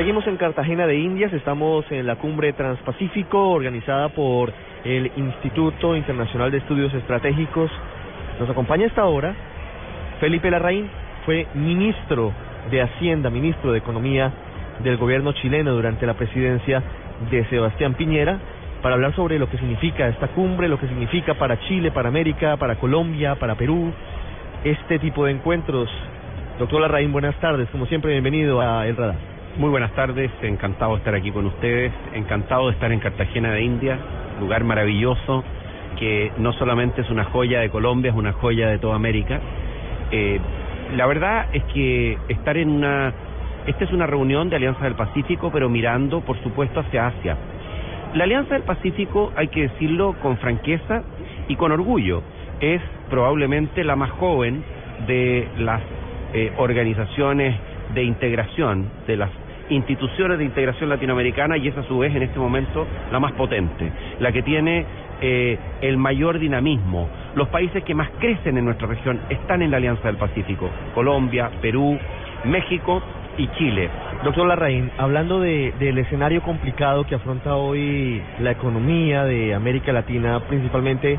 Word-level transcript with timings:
Seguimos 0.00 0.26
en 0.26 0.38
Cartagena 0.38 0.86
de 0.86 0.96
Indias. 0.96 1.30
Estamos 1.34 1.84
en 1.92 2.06
la 2.06 2.16
cumbre 2.16 2.54
Transpacífico 2.54 3.50
organizada 3.50 4.08
por 4.08 4.50
el 4.82 5.12
Instituto 5.14 5.94
Internacional 5.94 6.50
de 6.50 6.56
Estudios 6.56 6.94
Estratégicos. 6.94 7.70
Nos 8.38 8.48
acompaña 8.48 8.86
esta 8.86 9.04
hora 9.04 9.34
Felipe 10.18 10.50
Larraín. 10.50 10.88
Fue 11.26 11.46
ministro 11.52 12.32
de 12.70 12.80
Hacienda, 12.80 13.28
ministro 13.28 13.72
de 13.72 13.78
Economía 13.80 14.32
del 14.82 14.96
gobierno 14.96 15.32
chileno 15.32 15.72
durante 15.72 16.06
la 16.06 16.14
presidencia 16.14 16.82
de 17.30 17.44
Sebastián 17.50 17.92
Piñera 17.92 18.38
para 18.80 18.94
hablar 18.94 19.14
sobre 19.14 19.38
lo 19.38 19.50
que 19.50 19.58
significa 19.58 20.08
esta 20.08 20.28
cumbre, 20.28 20.66
lo 20.68 20.80
que 20.80 20.88
significa 20.88 21.34
para 21.34 21.60
Chile, 21.68 21.90
para 21.90 22.08
América, 22.08 22.56
para 22.56 22.76
Colombia, 22.76 23.34
para 23.34 23.54
Perú, 23.54 23.92
este 24.64 24.98
tipo 24.98 25.26
de 25.26 25.32
encuentros. 25.32 25.90
Doctor 26.58 26.80
Larraín, 26.80 27.12
buenas 27.12 27.38
tardes. 27.38 27.68
Como 27.68 27.84
siempre, 27.84 28.12
bienvenido 28.12 28.62
a 28.62 28.86
El 28.86 28.96
Radar. 28.96 29.29
Muy 29.56 29.68
buenas 29.68 29.92
tardes, 29.92 30.30
encantado 30.42 30.92
de 30.92 30.98
estar 30.98 31.14
aquí 31.14 31.32
con 31.32 31.44
ustedes, 31.44 31.92
encantado 32.14 32.68
de 32.68 32.72
estar 32.74 32.92
en 32.92 33.00
Cartagena 33.00 33.50
de 33.50 33.62
India, 33.62 33.98
lugar 34.38 34.62
maravilloso 34.62 35.44
que 35.98 36.30
no 36.38 36.52
solamente 36.52 37.00
es 37.00 37.10
una 37.10 37.24
joya 37.24 37.60
de 37.60 37.68
Colombia, 37.68 38.12
es 38.12 38.16
una 38.16 38.32
joya 38.32 38.68
de 38.68 38.78
toda 38.78 38.94
América. 38.94 39.40
Eh, 40.12 40.38
la 40.96 41.06
verdad 41.06 41.46
es 41.52 41.64
que 41.64 42.16
estar 42.28 42.56
en 42.56 42.70
una... 42.70 43.12
Esta 43.66 43.84
es 43.84 43.92
una 43.92 44.06
reunión 44.06 44.48
de 44.48 44.56
Alianza 44.56 44.84
del 44.84 44.94
Pacífico, 44.94 45.50
pero 45.52 45.68
mirando, 45.68 46.20
por 46.20 46.40
supuesto, 46.42 46.80
hacia 46.80 47.08
Asia. 47.08 47.36
La 48.14 48.24
Alianza 48.24 48.54
del 48.54 48.62
Pacífico, 48.62 49.32
hay 49.36 49.48
que 49.48 49.62
decirlo 49.62 50.14
con 50.22 50.38
franqueza 50.38 51.02
y 51.48 51.56
con 51.56 51.72
orgullo, 51.72 52.22
es 52.60 52.80
probablemente 53.10 53.82
la 53.82 53.96
más 53.96 54.10
joven 54.12 54.62
de 55.06 55.48
las 55.58 55.82
eh, 56.34 56.52
organizaciones 56.56 57.56
de 57.94 58.04
integración, 58.04 58.88
de 59.06 59.16
las 59.16 59.30
instituciones 59.70 60.38
de 60.38 60.44
integración 60.44 60.90
latinoamericana 60.90 61.56
y 61.56 61.68
es 61.68 61.76
a 61.76 61.82
su 61.84 61.98
vez 61.98 62.14
en 62.14 62.22
este 62.22 62.38
momento 62.38 62.86
la 63.10 63.18
más 63.18 63.32
potente, 63.32 63.90
la 64.18 64.32
que 64.32 64.42
tiene 64.42 64.84
eh, 65.20 65.58
el 65.80 65.96
mayor 65.96 66.38
dinamismo. 66.38 67.08
Los 67.34 67.48
países 67.48 67.82
que 67.84 67.94
más 67.94 68.10
crecen 68.18 68.58
en 68.58 68.64
nuestra 68.64 68.86
región 68.86 69.20
están 69.30 69.62
en 69.62 69.70
la 69.70 69.78
Alianza 69.78 70.08
del 70.08 70.16
Pacífico, 70.16 70.68
Colombia, 70.94 71.50
Perú, 71.60 71.98
México 72.44 73.02
y 73.38 73.48
Chile. 73.58 73.88
Doctor 74.24 74.46
Larraín, 74.46 74.90
hablando 74.98 75.40
de, 75.40 75.72
del 75.78 75.98
escenario 75.98 76.42
complicado 76.42 77.04
que 77.04 77.14
afronta 77.14 77.54
hoy 77.54 78.22
la 78.40 78.50
economía 78.50 79.24
de 79.24 79.54
América 79.54 79.92
Latina, 79.92 80.40
principalmente 80.48 81.18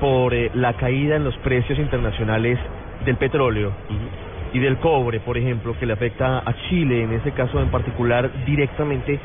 por 0.00 0.32
eh, 0.32 0.50
la 0.54 0.74
caída 0.74 1.16
en 1.16 1.24
los 1.24 1.36
precios 1.38 1.78
internacionales 1.78 2.58
del 3.04 3.16
petróleo 3.16 3.72
y 4.52 4.58
del 4.58 4.78
cobre, 4.78 5.20
por 5.20 5.36
ejemplo, 5.36 5.74
que 5.78 5.86
le 5.86 5.92
afecta 5.92 6.38
a 6.38 6.54
Chile, 6.68 7.02
en 7.02 7.12
ese 7.12 7.32
caso 7.32 7.60
en 7.60 7.70
particular 7.70 8.30
directamente, 8.44 9.18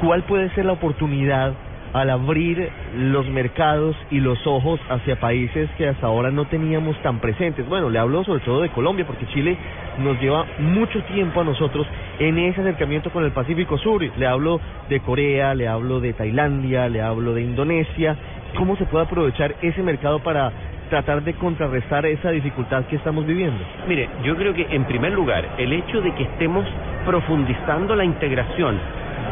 ¿cuál 0.00 0.22
puede 0.24 0.50
ser 0.50 0.64
la 0.66 0.72
oportunidad 0.72 1.54
al 1.92 2.08
abrir 2.08 2.70
los 2.96 3.28
mercados 3.28 3.96
y 4.12 4.20
los 4.20 4.38
ojos 4.46 4.78
hacia 4.88 5.16
países 5.16 5.68
que 5.76 5.88
hasta 5.88 6.06
ahora 6.06 6.30
no 6.30 6.44
teníamos 6.44 6.96
tan 7.02 7.18
presentes? 7.18 7.68
Bueno, 7.68 7.90
le 7.90 7.98
hablo 7.98 8.22
sobre 8.24 8.44
todo 8.44 8.62
de 8.62 8.68
Colombia, 8.70 9.04
porque 9.06 9.26
Chile 9.26 9.56
nos 9.98 10.20
lleva 10.20 10.46
mucho 10.58 11.02
tiempo 11.04 11.40
a 11.40 11.44
nosotros 11.44 11.86
en 12.18 12.38
ese 12.38 12.60
acercamiento 12.60 13.10
con 13.10 13.24
el 13.24 13.32
Pacífico 13.32 13.76
Sur. 13.78 14.02
Le 14.02 14.26
hablo 14.26 14.60
de 14.88 15.00
Corea, 15.00 15.54
le 15.54 15.66
hablo 15.66 16.00
de 16.00 16.12
Tailandia, 16.12 16.88
le 16.88 17.02
hablo 17.02 17.34
de 17.34 17.42
Indonesia. 17.42 18.16
¿Cómo 18.56 18.76
se 18.76 18.84
puede 18.86 19.04
aprovechar 19.04 19.54
ese 19.62 19.82
mercado 19.82 20.20
para 20.20 20.52
tratar 20.90 21.22
de 21.22 21.32
contrarrestar 21.34 22.04
esa 22.04 22.30
dificultad 22.30 22.84
que 22.84 22.96
estamos 22.96 23.24
viviendo? 23.24 23.64
Mire, 23.88 24.08
yo 24.22 24.36
creo 24.36 24.52
que 24.52 24.66
en 24.70 24.84
primer 24.84 25.12
lugar, 25.12 25.54
el 25.56 25.72
hecho 25.72 26.02
de 26.02 26.12
que 26.14 26.24
estemos 26.24 26.66
profundizando 27.06 27.96
la 27.96 28.04
integración 28.04 28.78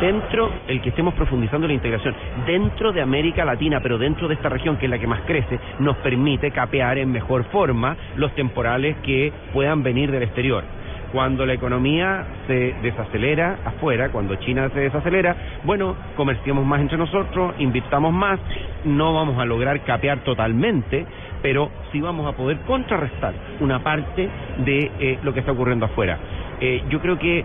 dentro, 0.01 0.51
el 0.69 0.81
que 0.81 0.91
estemos 0.91 1.15
profundizando 1.15 1.67
la 1.67 1.75
integración 1.75 2.15
dentro 2.47 2.93
de 2.93 3.03
América 3.03 3.45
Latina, 3.45 3.81
pero 3.83 3.99
dentro 3.99 4.29
de 4.29 4.35
esta 4.35 4.49
región 4.49 4.77
que 4.77 4.87
es 4.87 4.91
la 4.91 4.99
que 4.99 5.07
más 5.07 5.21
crece, 5.23 5.59
nos 5.81 5.97
permite 5.99 6.51
capear 6.51 6.99
en 6.99 7.11
mejor 7.11 7.45
forma 7.45 7.97
los 8.17 8.33
temporales 8.35 8.97
que 9.03 9.33
puedan 9.53 9.83
venir 9.83 10.11
del 10.11 10.23
exterior. 10.23 10.65
Cuando 11.13 11.47
la 11.47 11.55
economía 11.55 12.27
se 12.47 12.75
desacelera 12.83 13.61
afuera, 13.65 14.11
cuando 14.11 14.37
China 14.37 14.69
se 14.75 14.81
desacelera, 14.81 15.35
bueno, 15.65 15.97
comerciamos 16.17 16.67
más 16.67 16.83
entre 16.83 16.99
nosotros, 16.99 17.55
invirtamos 17.59 18.13
más, 18.13 18.39
no 18.85 19.15
vamos 19.15 19.39
a 19.39 19.47
lograr 19.47 19.81
capear 19.85 20.19
totalmente, 20.19 21.07
pero 21.43 21.71
sí 21.93 22.00
vamos 22.00 22.26
a 22.26 22.37
poder 22.37 22.59
contrarrestar 22.66 23.34
una 23.60 23.82
parte 23.82 24.28
de 24.59 24.91
eh, 24.99 25.19
lo 25.22 25.32
que 25.32 25.41
está 25.41 25.53
ocurriendo 25.53 25.87
afuera. 25.87 26.19
Eh, 26.60 26.82
yo 26.88 27.00
creo 27.00 27.19
que 27.19 27.44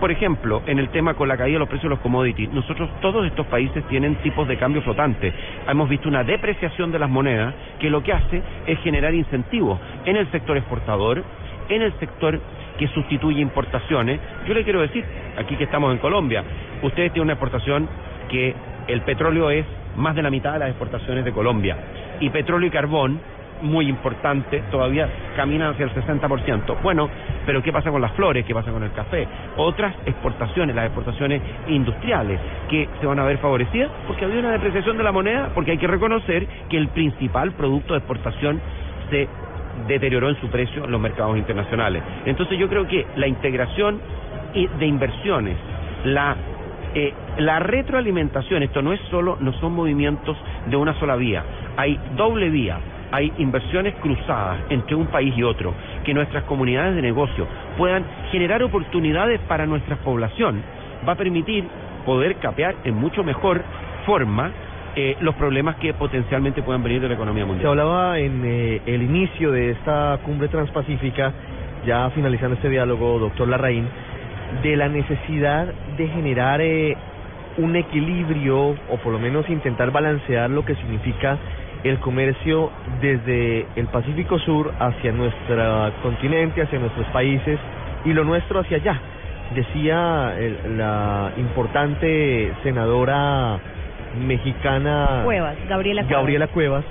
por 0.00 0.10
ejemplo, 0.10 0.62
en 0.66 0.78
el 0.78 0.88
tema 0.88 1.14
con 1.14 1.28
la 1.28 1.36
caída 1.36 1.54
de 1.54 1.58
los 1.60 1.68
precios 1.68 1.84
de 1.84 1.90
los 1.90 2.00
commodities, 2.00 2.52
nosotros 2.52 2.90
todos 3.00 3.26
estos 3.26 3.46
países 3.46 3.84
tienen 3.88 4.16
tipos 4.16 4.46
de 4.48 4.56
cambio 4.56 4.82
flotantes. 4.82 5.32
Hemos 5.68 5.88
visto 5.88 6.08
una 6.08 6.24
depreciación 6.24 6.90
de 6.92 6.98
las 6.98 7.08
monedas 7.08 7.54
que 7.78 7.90
lo 7.90 8.02
que 8.02 8.12
hace 8.12 8.42
es 8.66 8.78
generar 8.80 9.14
incentivos 9.14 9.78
en 10.04 10.16
el 10.16 10.30
sector 10.30 10.56
exportador, 10.56 11.22
en 11.68 11.82
el 11.82 11.92
sector 11.98 12.40
que 12.78 12.88
sustituye 12.88 13.40
importaciones. 13.40 14.20
Yo 14.46 14.54
le 14.54 14.64
quiero 14.64 14.80
decir, 14.80 15.04
aquí 15.36 15.56
que 15.56 15.64
estamos 15.64 15.92
en 15.92 15.98
Colombia, 15.98 16.44
ustedes 16.82 17.12
tienen 17.12 17.26
una 17.26 17.32
exportación 17.34 17.88
que 18.28 18.54
el 18.86 19.02
petróleo 19.02 19.50
es 19.50 19.66
más 19.96 20.14
de 20.14 20.22
la 20.22 20.30
mitad 20.30 20.52
de 20.52 20.60
las 20.60 20.68
exportaciones 20.70 21.24
de 21.24 21.32
Colombia. 21.32 21.76
Y 22.20 22.30
petróleo 22.30 22.68
y 22.68 22.70
carbón 22.70 23.20
muy 23.62 23.88
importante, 23.88 24.62
todavía 24.70 25.08
caminan 25.36 25.72
hacia 25.72 25.86
el 25.86 25.94
60%. 25.94 26.80
Bueno, 26.82 27.08
pero 27.46 27.62
¿qué 27.62 27.72
pasa 27.72 27.90
con 27.90 28.00
las 28.00 28.12
flores? 28.12 28.44
¿Qué 28.44 28.54
pasa 28.54 28.70
con 28.70 28.82
el 28.82 28.92
café? 28.92 29.26
Otras 29.56 29.94
exportaciones, 30.06 30.74
las 30.76 30.86
exportaciones 30.86 31.42
industriales, 31.68 32.40
que 32.68 32.88
se 33.00 33.06
van 33.06 33.18
a 33.18 33.24
ver 33.24 33.38
favorecidas 33.38 33.90
porque 34.06 34.24
había 34.24 34.40
una 34.40 34.52
depreciación 34.52 34.96
de 34.96 35.04
la 35.04 35.12
moneda, 35.12 35.50
porque 35.54 35.72
hay 35.72 35.78
que 35.78 35.86
reconocer 35.86 36.46
que 36.68 36.76
el 36.76 36.88
principal 36.88 37.52
producto 37.52 37.94
de 37.94 37.98
exportación 37.98 38.60
se 39.10 39.28
deterioró 39.86 40.28
en 40.28 40.40
su 40.40 40.48
precio 40.48 40.84
en 40.84 40.90
los 40.90 41.00
mercados 41.00 41.36
internacionales. 41.36 42.02
Entonces 42.26 42.58
yo 42.58 42.68
creo 42.68 42.86
que 42.86 43.06
la 43.16 43.26
integración 43.26 44.00
de 44.54 44.86
inversiones, 44.86 45.56
la 46.04 46.36
eh, 46.94 47.12
la 47.38 47.58
retroalimentación, 47.58 48.62
esto 48.62 48.80
no 48.80 48.92
es 48.92 49.00
solo, 49.10 49.36
no 49.40 49.52
son 49.60 49.74
movimientos 49.74 50.36
de 50.66 50.76
una 50.76 50.98
sola 50.98 51.16
vía, 51.16 51.44
hay 51.78 51.96
doble 52.16 52.50
vía, 52.50 52.80
hay 53.12 53.32
inversiones 53.38 53.94
cruzadas 54.02 54.58
entre 54.68 54.96
un 54.96 55.06
país 55.06 55.32
y 55.36 55.44
otro, 55.44 55.72
que 56.04 56.12
nuestras 56.12 56.42
comunidades 56.42 56.96
de 56.96 57.02
negocio 57.02 57.46
puedan 57.76 58.04
generar 58.32 58.64
oportunidades 58.64 59.40
para 59.46 59.64
nuestra 59.64 59.94
población, 59.96 60.60
va 61.08 61.12
a 61.12 61.16
permitir 61.16 61.64
poder 62.04 62.34
capear 62.36 62.74
en 62.82 62.96
mucho 62.96 63.22
mejor 63.22 63.62
forma 64.04 64.50
eh, 64.96 65.16
los 65.20 65.36
problemas 65.36 65.76
que 65.76 65.94
potencialmente 65.94 66.62
puedan 66.62 66.82
venir 66.82 67.00
de 67.00 67.08
la 67.08 67.14
economía 67.14 67.46
mundial. 67.46 67.62
Se 67.62 67.68
hablaba 67.68 68.18
en 68.18 68.42
eh, 68.44 68.82
el 68.84 69.02
inicio 69.02 69.52
de 69.52 69.70
esta 69.70 70.18
cumbre 70.24 70.48
transpacífica, 70.48 71.32
ya 71.86 72.10
finalizando 72.10 72.56
este 72.56 72.68
diálogo, 72.70 73.20
doctor 73.20 73.46
Larraín, 73.46 73.86
de 74.64 74.76
la 74.76 74.88
necesidad 74.88 75.72
de 75.96 76.08
generar 76.08 76.60
eh, 76.60 76.96
un 77.58 77.76
equilibrio 77.76 78.70
o 78.70 78.96
por 79.02 79.12
lo 79.12 79.20
menos 79.20 79.48
intentar 79.48 79.92
balancear 79.92 80.50
lo 80.50 80.64
que 80.64 80.74
significa 80.74 81.38
el 81.84 81.98
comercio 82.00 82.70
desde 83.00 83.66
el 83.76 83.86
Pacífico 83.86 84.38
Sur 84.40 84.72
hacia 84.78 85.12
nuestro 85.12 85.92
continente, 86.02 86.62
hacia 86.62 86.78
nuestros 86.78 87.06
países 87.08 87.58
y 88.04 88.12
lo 88.12 88.24
nuestro 88.24 88.60
hacia 88.60 88.78
allá. 88.78 89.00
Decía 89.54 90.34
el, 90.38 90.76
la 90.76 91.32
importante 91.36 92.52
senadora 92.62 93.58
mexicana 94.26 95.22
Cuevas, 95.24 95.56
Gabriela 95.68 96.02
Cuevas. 96.02 96.18
Gabriela 96.18 96.46
Cuevas 96.48 96.84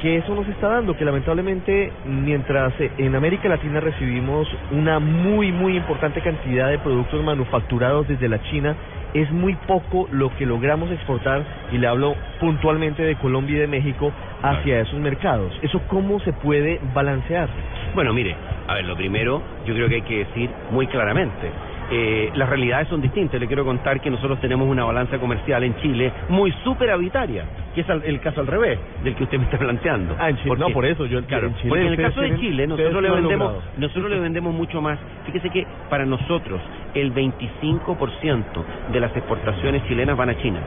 que 0.00 0.18
eso 0.18 0.34
nos 0.34 0.46
está 0.48 0.68
dando, 0.68 0.94
que 0.96 1.04
lamentablemente 1.04 1.90
mientras 2.04 2.74
en 2.98 3.14
América 3.14 3.48
Latina 3.48 3.80
recibimos 3.80 4.46
una 4.70 4.98
muy, 4.98 5.50
muy 5.50 5.78
importante 5.78 6.20
cantidad 6.20 6.68
de 6.68 6.78
productos 6.78 7.24
manufacturados 7.24 8.06
desde 8.06 8.28
la 8.28 8.42
China, 8.50 8.76
es 9.14 9.30
muy 9.30 9.54
poco 9.66 10.08
lo 10.10 10.28
que 10.36 10.44
logramos 10.44 10.90
exportar, 10.90 11.44
y 11.72 11.78
le 11.78 11.86
hablo 11.86 12.14
puntualmente 12.40 13.02
de 13.02 13.16
Colombia 13.16 13.56
y 13.56 13.60
de 13.60 13.66
México, 13.68 14.12
hacia 14.42 14.80
esos 14.80 14.98
mercados. 14.98 15.52
¿Eso 15.62 15.80
cómo 15.88 16.20
se 16.20 16.32
puede 16.32 16.80
balancear? 16.92 17.48
Bueno, 17.94 18.12
mire, 18.12 18.36
A 18.66 18.74
ver, 18.74 18.86
lo 18.86 18.96
primero, 18.96 19.42
yo 19.66 19.74
creo 19.74 19.88
que 19.88 19.96
hay 19.96 20.02
que 20.02 20.18
decir 20.18 20.50
muy 20.70 20.86
claramente. 20.86 21.50
Eh, 21.90 22.30
las 22.34 22.48
realidades 22.48 22.88
son 22.88 23.00
distintas. 23.00 23.38
Le 23.40 23.46
quiero 23.46 23.64
contar 23.64 24.00
que 24.00 24.10
nosotros 24.10 24.40
tenemos 24.40 24.66
una 24.68 24.84
balanza 24.84 25.18
comercial 25.18 25.62
en 25.64 25.76
Chile 25.76 26.12
muy 26.28 26.52
superavitaria, 26.64 27.44
que 27.74 27.82
es 27.82 27.88
el 27.88 28.20
caso 28.20 28.40
al 28.40 28.46
revés 28.46 28.78
del 29.02 29.14
que 29.14 29.24
usted 29.24 29.38
me 29.38 29.44
está 29.44 29.58
planteando. 29.58 30.16
Ah, 30.18 30.30
en 30.30 30.36
Chile, 30.38 30.54
no, 30.58 30.70
por 30.70 30.84
eso, 30.86 31.06
yo- 31.06 31.22
claro, 31.26 31.48
en 31.48 31.54
Chile 31.56 31.68
porque 31.68 31.86
en 31.86 31.92
el 31.92 31.96
caso 31.96 32.20
de 32.22 32.36
Chile 32.36 32.66
nosotros 32.66 33.02
le 33.02 33.10
vendemos 33.10 33.38
logrado. 33.52 33.62
nosotros 33.76 34.10
le 34.10 34.18
vendemos 34.20 34.54
mucho 34.54 34.80
más. 34.80 34.98
Fíjese 35.26 35.50
que 35.50 35.66
para 35.90 36.06
nosotros 36.06 36.60
el 36.94 37.12
25% 37.12 38.64
de 38.92 39.00
las 39.00 39.14
exportaciones 39.16 39.84
chilenas 39.86 40.16
van 40.16 40.30
a 40.30 40.36
China 40.38 40.60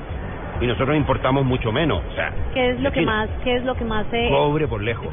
y 0.60 0.68
nosotros 0.68 0.96
importamos 0.96 1.46
mucho 1.46 1.72
menos. 1.72 2.02
O 2.12 2.16
sea, 2.16 2.32
¿Qué 2.54 2.70
es 2.72 2.80
lo 2.80 2.92
que 2.92 3.02
China. 3.02 3.12
más, 3.12 3.30
qué 3.44 3.56
es 3.56 3.64
lo 3.64 3.76
que 3.76 3.86
más 3.86 4.06
se 4.08 4.30
Cobre 4.30 4.68
por 4.68 4.82
lejos. 4.82 5.10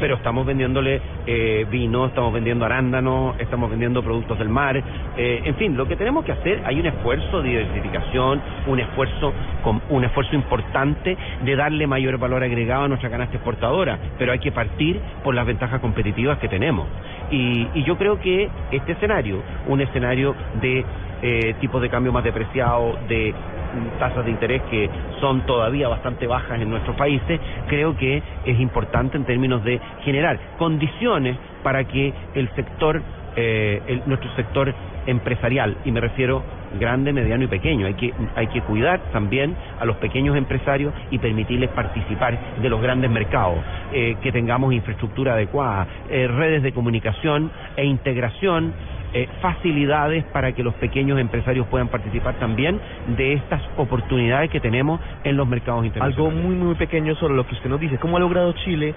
Pero 0.00 0.16
estamos 0.16 0.46
vendiéndole 0.46 1.00
eh, 1.26 1.66
vino, 1.70 2.06
estamos 2.06 2.32
vendiendo 2.32 2.64
arándanos, 2.64 3.38
estamos 3.38 3.70
vendiendo 3.70 4.02
productos 4.02 4.38
del 4.38 4.48
mar. 4.48 4.76
eh, 5.16 5.42
en 5.44 5.54
fin, 5.56 5.76
lo 5.76 5.86
que 5.86 5.96
tenemos 5.96 6.24
que 6.24 6.32
hacer, 6.32 6.62
hay 6.64 6.80
un 6.80 6.86
esfuerzo 6.86 7.42
de 7.42 7.50
diversificación, 7.50 8.40
un 8.66 8.80
esfuerzo, 8.80 9.32
con, 9.62 9.82
un 9.90 10.04
esfuerzo 10.04 10.34
importante 10.34 11.16
de 11.44 11.56
darle 11.56 11.86
mayor 11.86 12.18
valor 12.18 12.42
agregado 12.42 12.84
a 12.84 12.88
nuestra 12.88 13.10
canasta 13.10 13.36
exportadora. 13.36 13.98
Pero 14.18 14.32
hay 14.32 14.38
que 14.38 14.52
partir 14.52 15.00
por 15.22 15.34
las 15.34 15.46
ventajas 15.46 15.80
competitivas 15.80 16.38
que 16.38 16.48
tenemos. 16.48 16.86
Y, 17.30 17.68
y 17.74 17.84
yo 17.84 17.98
creo 17.98 18.18
que 18.20 18.48
este 18.70 18.92
escenario, 18.92 19.42
un 19.66 19.80
escenario 19.80 20.34
de 20.60 20.84
eh, 21.22 21.54
tipos 21.60 21.80
de 21.80 21.88
cambio 21.88 22.12
más 22.12 22.24
depreciado, 22.24 22.98
de 23.08 23.34
tasas 23.98 24.24
de 24.24 24.30
interés 24.30 24.62
que 24.70 24.88
son 25.20 25.42
todavía 25.46 25.88
bastante 25.88 26.26
bajas 26.26 26.60
en 26.60 26.70
nuestros 26.70 26.96
países, 26.96 27.40
creo 27.68 27.96
que 27.96 28.22
es 28.44 28.60
importante 28.60 29.16
en 29.16 29.24
términos 29.24 29.62
de 29.64 29.80
generar 30.04 30.38
condiciones 30.58 31.36
para 31.62 31.84
que 31.84 32.12
el 32.34 32.48
sector, 32.54 33.02
eh, 33.36 33.82
el- 33.88 34.02
nuestro 34.06 34.30
sector 34.36 34.72
empresarial, 35.06 35.76
y 35.84 35.92
me 35.92 36.00
refiero 36.00 36.42
grande, 36.80 37.12
mediano 37.12 37.44
y 37.44 37.46
pequeño, 37.46 37.86
hay 37.86 37.94
que, 37.94 38.12
hay 38.34 38.48
que 38.48 38.60
cuidar 38.62 39.00
también 39.12 39.56
a 39.78 39.84
los 39.84 39.96
pequeños 39.98 40.36
empresarios 40.36 40.92
y 41.10 41.18
permitirles 41.18 41.70
participar 41.70 42.36
de 42.60 42.68
los 42.68 42.82
grandes 42.82 43.10
mercados, 43.10 43.58
eh, 43.92 44.16
que 44.20 44.32
tengamos 44.32 44.72
infraestructura 44.74 45.34
adecuada, 45.34 45.86
eh, 46.10 46.26
redes 46.26 46.62
de 46.62 46.72
comunicación 46.72 47.50
e 47.76 47.84
integración 47.84 48.74
eh, 49.16 49.28
facilidades 49.40 50.24
para 50.24 50.52
que 50.52 50.62
los 50.62 50.74
pequeños 50.74 51.18
empresarios 51.18 51.66
puedan 51.68 51.88
participar 51.88 52.38
también 52.38 52.78
de 53.16 53.32
estas 53.32 53.62
oportunidades 53.78 54.50
que 54.50 54.60
tenemos 54.60 55.00
en 55.24 55.38
los 55.38 55.48
mercados 55.48 55.78
Algo 55.78 55.86
internacionales. 55.86 56.44
muy, 56.44 56.54
muy 56.54 56.74
pequeño 56.74 57.14
sobre 57.14 57.34
lo 57.34 57.46
que 57.46 57.54
usted 57.54 57.70
nos 57.70 57.80
dice. 57.80 57.96
¿Cómo 57.96 58.18
ha 58.18 58.20
logrado 58.20 58.52
Chile 58.52 58.94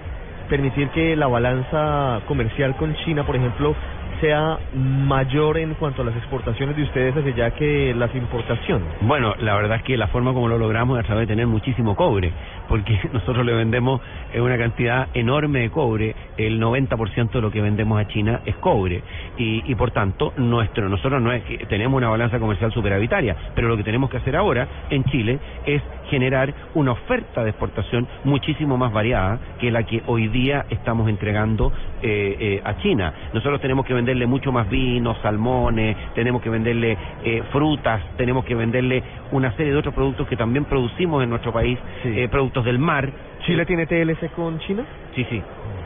permitir 0.50 0.90
que 0.90 1.16
la 1.16 1.28
balanza 1.28 2.20
comercial 2.28 2.76
con 2.76 2.94
China, 3.06 3.26
por 3.26 3.38
ejemplo, 3.38 3.74
sea 4.20 4.60
mayor 4.74 5.58
en 5.58 5.74
cuanto 5.76 6.02
a 6.02 6.06
las 6.06 6.16
exportaciones 6.16 6.76
de 6.76 6.84
ustedes 6.84 7.16
hacia 7.16 7.32
allá 7.34 7.52
que 7.52 7.94
las 7.96 8.14
importaciones? 8.16 8.88
Bueno, 9.02 9.34
la 9.40 9.56
verdad 9.56 9.78
es 9.78 9.84
que 9.84 9.98
la 9.98 10.08
forma 10.08 10.34
como 10.34 10.48
lo 10.48 10.58
logramos 10.58 10.98
es 10.98 11.06
a 11.06 11.08
través 11.08 11.28
de 11.28 11.34
tener 11.34 11.48
muchísimo 11.48 11.96
cobre, 11.96 12.32
porque 12.68 13.00
nosotros 13.14 13.46
le 13.46 13.54
vendemos 13.54 14.02
una 14.36 14.58
cantidad 14.58 15.08
enorme 15.14 15.62
de 15.62 15.70
cobre, 15.70 16.16
el 16.38 16.62
90% 16.62 17.32
de 17.32 17.42
lo 17.42 17.52
que 17.52 17.62
vendemos 17.62 18.00
a 18.00 18.08
China 18.08 18.42
es 18.46 18.56
cobre, 18.58 19.04
y, 19.38 19.76
por 19.76 19.92
tanto 19.92 20.34
nuestro 20.38 20.90
nosotros 20.90 21.22
no 21.22 21.32
es 21.32 21.44
tenemos 21.68 21.98
una 21.98 22.10
balanza 22.10 22.40
comercial 22.40 22.72
superavitaria, 22.72 23.36
pero 23.56 23.68
lo 23.68 23.78
que 23.78 23.84
tenemos 23.84 24.10
que 24.10 24.18
hacer 24.18 24.36
ahora 24.36 24.68
en 24.90 25.04
Chile 25.06 25.40
es 25.66 25.82
generar 26.10 26.54
una 26.74 26.92
oferta 26.92 27.44
de 27.44 27.52
exportación 27.52 28.08
muchísimo 28.24 28.78
más 28.78 28.92
variada 28.92 29.40
que 29.60 29.72
la 29.72 29.84
que 29.84 30.02
hoy 30.08 30.28
día 30.28 30.66
estamos 30.70 31.08
entregando 31.10 31.72
eh, 32.02 32.36
eh, 32.40 32.62
a 32.64 32.78
China. 32.78 33.14
Nosotros 33.34 33.62
tenemos 33.62 33.86
que 33.86 33.94
venderle 34.10 34.26
mucho 34.26 34.52
más 34.52 34.68
vino, 34.70 35.16
salmones, 35.22 35.96
tenemos 36.16 36.42
que 36.42 36.50
venderle 36.50 36.98
eh, 37.24 37.44
frutas, 37.52 38.02
tenemos 38.18 38.44
que 38.44 38.56
venderle 38.56 39.04
una 39.32 39.52
serie 39.52 39.72
de 39.72 39.78
otros 39.78 39.94
productos 39.94 40.28
que 40.28 40.36
también 40.36 40.66
producimos 40.66 41.24
en 41.24 41.30
nuestro 41.30 41.54
país, 41.54 41.78
Sí. 42.02 42.10
eh, 42.20 42.28
productos 42.28 42.66
del 42.66 42.80
mar. 42.80 43.08
¿Chile 43.46 43.66
tiene 43.68 43.86
TLC 43.86 44.32
con 44.32 44.58
China? 44.60 44.84
Sí, 45.14 45.26
sí. 45.30 45.42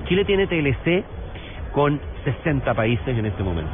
Chile 0.07 0.23
tiene 0.23 0.47
TLC 0.47 1.03
con 1.73 1.99
60 2.23 2.73
países 2.73 3.17
en 3.17 3.25
este 3.25 3.43
momento. 3.43 3.71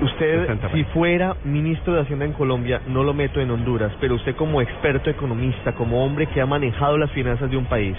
Usted, 0.00 0.40
60 0.42 0.70
si 0.74 0.84
fuera 0.84 1.36
ministro 1.44 1.94
de 1.94 2.00
Hacienda 2.02 2.24
en 2.24 2.32
Colombia, 2.32 2.80
no 2.88 3.04
lo 3.04 3.14
meto 3.14 3.40
en 3.40 3.50
Honduras, 3.52 3.92
pero 4.00 4.16
usted 4.16 4.34
como 4.34 4.60
experto 4.60 5.10
economista, 5.10 5.72
como 5.72 6.04
hombre 6.04 6.26
que 6.26 6.40
ha 6.40 6.46
manejado 6.46 6.98
las 6.98 7.10
finanzas 7.12 7.50
de 7.50 7.56
un 7.56 7.66
país, 7.66 7.96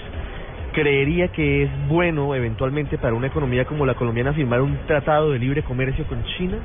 ¿creería 0.72 1.28
que 1.28 1.64
es 1.64 1.88
bueno 1.88 2.34
eventualmente 2.34 2.98
para 2.98 3.14
una 3.14 3.28
economía 3.28 3.64
como 3.64 3.86
la 3.86 3.94
colombiana 3.94 4.32
firmar 4.32 4.60
un 4.60 4.78
tratado 4.86 5.32
de 5.32 5.38
libre 5.38 5.62
comercio 5.62 6.06
con 6.06 6.22
China? 6.36 6.58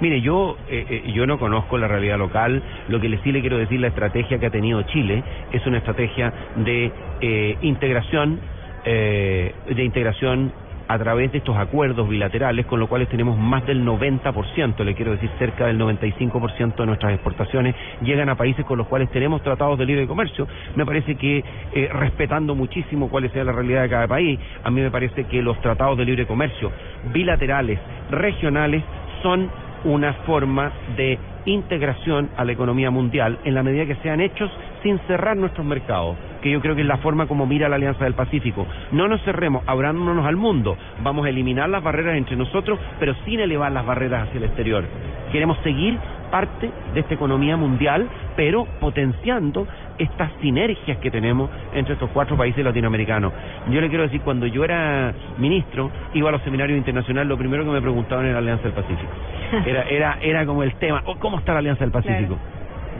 Mire, 0.00 0.20
yo 0.20 0.56
eh, 0.68 0.84
eh, 0.88 1.12
yo 1.14 1.26
no 1.26 1.38
conozco 1.38 1.78
la 1.78 1.88
realidad 1.88 2.18
local. 2.18 2.62
Lo 2.88 3.00
que 3.00 3.16
sí 3.18 3.32
le 3.32 3.40
quiero 3.40 3.58
decir, 3.58 3.80
la 3.80 3.88
estrategia 3.88 4.38
que 4.38 4.46
ha 4.46 4.50
tenido 4.50 4.82
Chile 4.82 5.22
es 5.52 5.64
una 5.66 5.78
estrategia 5.78 6.32
de 6.56 6.90
eh, 7.20 7.56
integración, 7.62 8.40
eh, 8.84 9.54
de 9.68 9.84
integración 9.84 10.52
a 10.92 10.98
través 10.98 11.32
de 11.32 11.38
estos 11.38 11.56
acuerdos 11.56 12.06
bilaterales, 12.06 12.66
con 12.66 12.78
lo 12.78 12.86
cuales 12.86 13.08
tenemos 13.08 13.38
más 13.38 13.66
del 13.66 13.82
90%, 13.82 14.84
le 14.84 14.94
quiero 14.94 15.12
decir 15.12 15.30
cerca 15.38 15.66
del 15.66 15.78
95% 15.80 16.76
de 16.76 16.86
nuestras 16.86 17.14
exportaciones 17.14 17.74
llegan 18.02 18.28
a 18.28 18.34
países 18.34 18.66
con 18.66 18.76
los 18.76 18.86
cuales 18.88 19.10
tenemos 19.10 19.42
tratados 19.42 19.78
de 19.78 19.86
libre 19.86 20.06
comercio. 20.06 20.46
Me 20.76 20.84
parece 20.84 21.14
que, 21.14 21.42
eh, 21.72 21.88
respetando 21.94 22.54
muchísimo 22.54 23.08
cuál 23.08 23.30
sea 23.32 23.42
la 23.42 23.52
realidad 23.52 23.82
de 23.82 23.88
cada 23.88 24.06
país, 24.06 24.38
a 24.62 24.70
mí 24.70 24.82
me 24.82 24.90
parece 24.90 25.24
que 25.24 25.40
los 25.40 25.58
tratados 25.62 25.96
de 25.96 26.04
libre 26.04 26.26
comercio 26.26 26.70
bilaterales, 27.10 27.78
regionales, 28.10 28.82
son 29.22 29.48
una 29.84 30.12
forma 30.26 30.72
de 30.96 31.18
integración 31.46 32.28
a 32.36 32.44
la 32.44 32.52
economía 32.52 32.90
mundial 32.90 33.38
en 33.44 33.54
la 33.54 33.62
medida 33.62 33.86
que 33.86 33.96
sean 33.96 34.20
hechos 34.20 34.50
sin 34.82 34.98
cerrar 35.06 35.36
nuestros 35.36 35.66
mercados, 35.66 36.16
que 36.42 36.50
yo 36.50 36.60
creo 36.60 36.74
que 36.74 36.82
es 36.82 36.86
la 36.86 36.98
forma 36.98 37.26
como 37.26 37.46
mira 37.46 37.68
la 37.68 37.76
Alianza 37.76 38.04
del 38.04 38.14
Pacífico. 38.14 38.66
No 38.90 39.08
nos 39.08 39.22
cerremos, 39.22 39.62
abrándonos 39.66 40.26
al 40.26 40.36
mundo, 40.36 40.76
vamos 41.02 41.24
a 41.24 41.28
eliminar 41.30 41.68
las 41.70 41.82
barreras 41.82 42.16
entre 42.16 42.36
nosotros, 42.36 42.78
pero 42.98 43.14
sin 43.24 43.40
elevar 43.40 43.72
las 43.72 43.86
barreras 43.86 44.28
hacia 44.28 44.38
el 44.38 44.44
exterior. 44.44 44.84
Queremos 45.30 45.56
seguir 45.62 45.98
parte 46.30 46.70
de 46.94 47.00
esta 47.00 47.14
economía 47.14 47.56
mundial, 47.56 48.08
pero 48.36 48.64
potenciando 48.80 49.66
estas 49.98 50.32
sinergias 50.40 50.96
que 50.98 51.10
tenemos 51.10 51.50
entre 51.74 51.92
estos 51.92 52.10
cuatro 52.10 52.36
países 52.36 52.64
latinoamericanos. 52.64 53.32
Yo 53.70 53.80
le 53.80 53.88
quiero 53.88 54.04
decir, 54.04 54.22
cuando 54.22 54.46
yo 54.46 54.64
era 54.64 55.12
ministro, 55.38 55.90
iba 56.14 56.30
a 56.30 56.32
los 56.32 56.42
seminarios 56.42 56.78
internacionales, 56.78 57.28
lo 57.28 57.36
primero 57.36 57.64
que 57.64 57.70
me 57.70 57.82
preguntaban 57.82 58.24
era 58.24 58.34
la 58.34 58.38
Alianza 58.40 58.64
del 58.64 58.72
Pacífico. 58.72 59.12
Era, 59.66 59.82
era, 59.82 60.18
era 60.22 60.46
como 60.46 60.62
el 60.62 60.74
tema, 60.76 61.02
oh, 61.04 61.16
¿cómo 61.16 61.38
está 61.38 61.52
la 61.52 61.58
Alianza 61.58 61.84
del 61.84 61.90
Pacífico? 61.90 62.38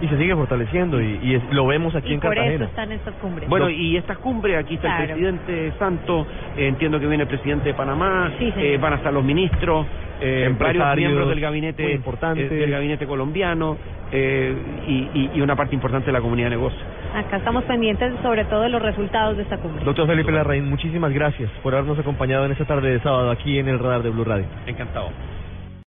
Y 0.02 0.08
se 0.08 0.18
sigue 0.18 0.34
fortaleciendo 0.34 1.00
y, 1.00 1.18
y 1.22 1.34
es- 1.36 1.52
lo 1.52 1.64
vemos 1.66 1.94
aquí 1.94 2.10
y 2.10 2.14
en 2.14 2.20
por 2.20 2.32
eso 2.34 2.40
Cartagena. 2.42 2.64
están 2.66 2.92
estas 2.92 3.14
cumbres. 3.14 3.48
Bueno, 3.48 3.70
y 3.70 3.96
estas 3.96 4.18
cumbres, 4.18 4.58
aquí 4.58 4.74
está 4.74 4.98
el 5.00 5.06
presidente 5.10 5.72
Santos, 5.78 6.26
eh, 6.56 6.66
entiendo 6.66 6.98
que 7.00 7.06
viene 7.06 7.22
el 7.22 7.28
presidente 7.28 7.68
de 7.68 7.74
Panamá, 7.74 8.32
Sí, 8.38 8.52
eh, 8.56 8.78
van 8.82 8.94
a 8.94 8.96
estar 8.96 9.12
los 9.12 9.22
ministros, 9.24 9.86
eh, 10.20 10.52
varios 10.58 10.96
miembros 10.96 11.28
del 11.28 11.36
muy 11.36 11.42
gabinete, 11.42 11.92
importantes. 11.92 12.50
eh, 12.50 12.54
del 12.54 12.70
gabinete 12.72 13.06
colombiano 13.06 13.76
eh, 14.10 14.54
y, 14.88 14.92
y- 15.14 15.30
y 15.34 15.40
una 15.40 15.54
parte 15.56 15.74
importante 15.74 16.06
de 16.06 16.12
la 16.12 16.20
comunidad 16.20 16.46
de 16.50 16.56
negocios. 16.56 16.82
Acá 17.14 17.36
estamos 17.38 17.62
pendientes 17.64 18.12
sobre 18.22 18.44
todo 18.46 18.62
de 18.62 18.68
los 18.70 18.82
resultados 18.82 19.36
de 19.36 19.44
esta 19.44 19.58
cumbre. 19.58 19.84
Doctor 19.84 20.06
Felipe 20.08 20.32
Larraín, 20.32 20.68
muchísimas 20.68 21.12
gracias 21.12 21.48
por 21.62 21.74
habernos 21.74 21.98
acompañado 21.98 22.44
en 22.44 22.52
esta 22.52 22.64
tarde 22.64 22.90
de 22.90 23.00
sábado 23.00 23.30
aquí 23.30 23.58
en 23.58 23.68
el 23.68 23.78
radar 23.78 24.02
de 24.02 24.10
Blue 24.10 24.24
Radio. 24.24 24.46
Encantado. 24.66 25.10